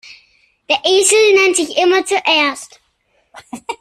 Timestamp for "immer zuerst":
1.77-2.81